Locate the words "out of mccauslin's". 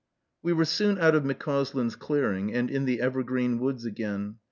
0.97-1.95